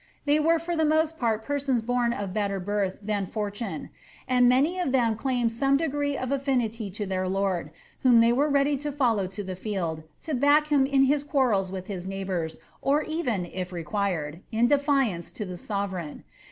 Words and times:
They 0.25 0.39
were 0.39 0.57
for 0.57 0.75
the 0.75 0.83
most 0.83 1.19
part 1.19 1.45
persons 1.45 1.83
of 1.87 2.33
better 2.33 2.59
birth 2.59 2.97
than 3.03 3.27
fortune, 3.27 3.91
and 4.27 4.49
many 4.49 4.79
of 4.79 4.91
them 4.91 5.15
claimed 5.15 5.51
some 5.51 5.77
degree 5.77 6.17
of 6.17 6.31
affinity 6.31 6.89
to 6.89 7.05
their 7.05 7.27
lord, 7.27 7.69
whom 8.01 8.19
they 8.19 8.33
were 8.33 8.49
ready 8.49 8.77
to 8.77 8.91
follow 8.91 9.27
to 9.27 9.43
the 9.43 9.55
field, 9.55 10.01
to 10.23 10.33
back 10.33 10.69
hun 10.69 10.87
in 10.87 11.03
his 11.03 11.23
quarrels 11.23 11.71
with 11.71 11.85
his 11.85 12.07
neighbours, 12.07 12.57
or 12.81 13.03
even, 13.03 13.45
if 13.45 13.71
required, 13.71 14.41
in 14.51 14.65
defiance 14.65 15.31
to 15.33 15.45
the 15.45 15.55
sovereign. 15.55 16.23